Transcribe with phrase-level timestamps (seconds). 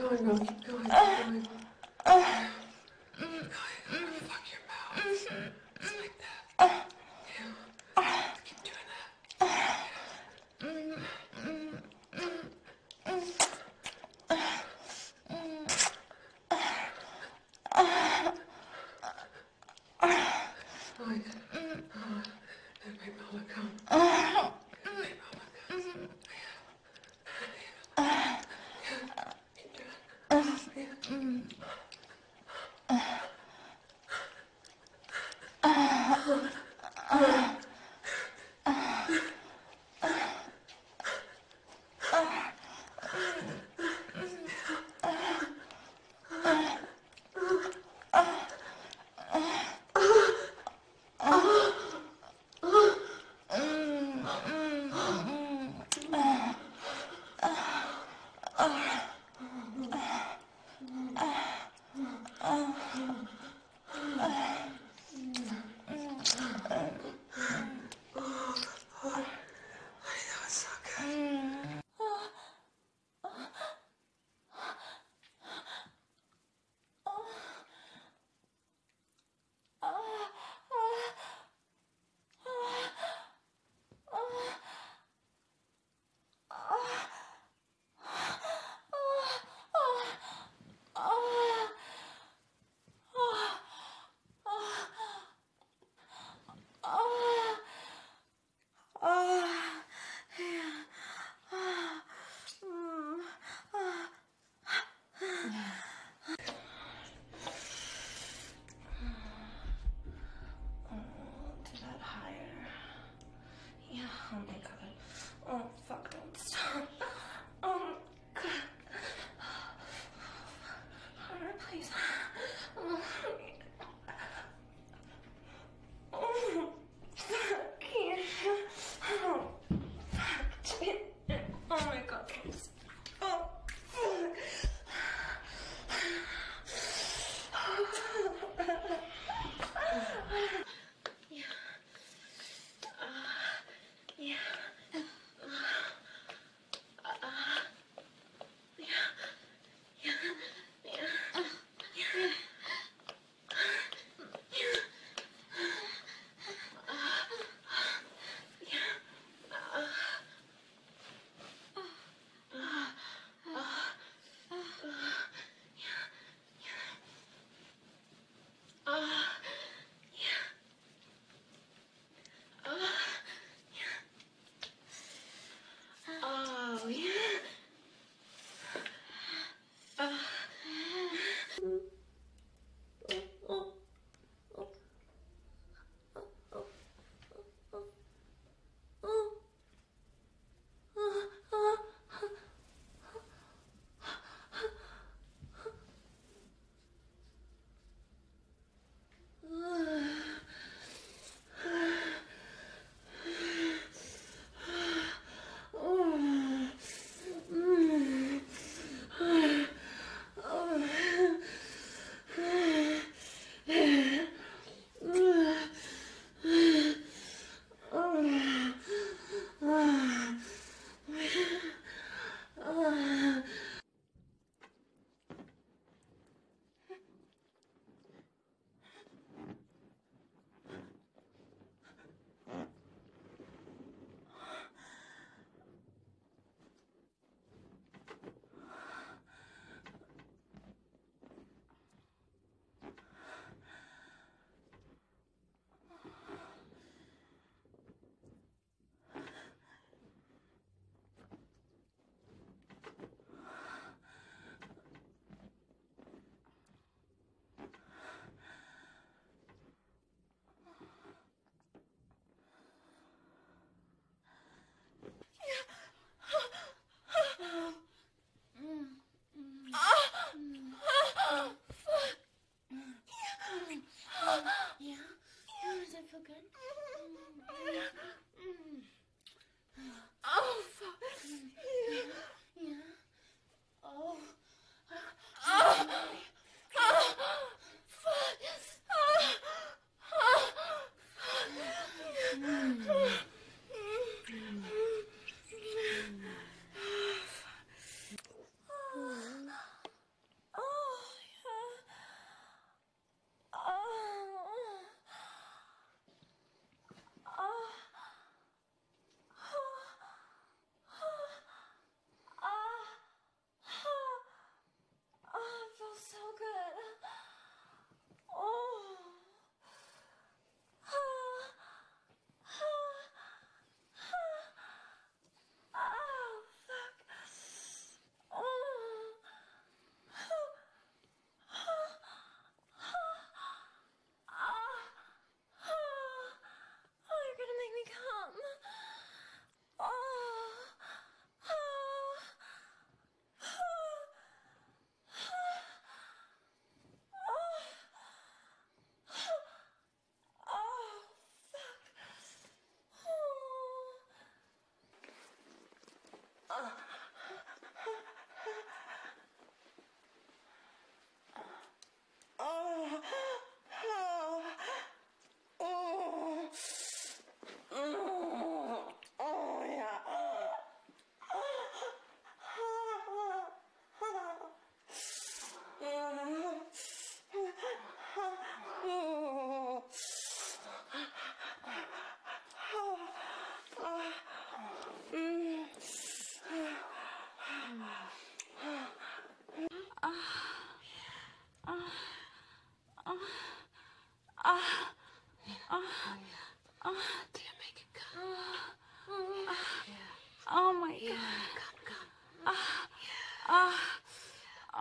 [0.00, 0.38] going, Ro.
[0.38, 0.84] Keep going.
[0.84, 1.46] Keep going.
[3.18, 3.50] Keep going.
[4.28, 4.96] Fuck your mouth.
[4.96, 5.69] Mm-hmm.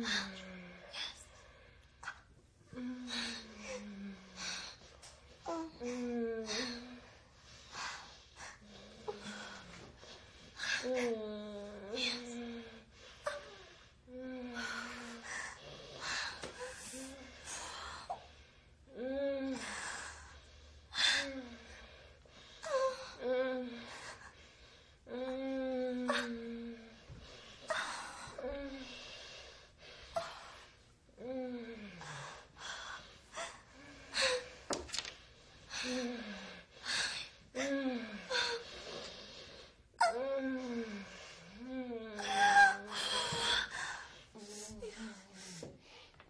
[0.00, 0.49] 嗯。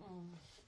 [0.00, 0.59] 嗯。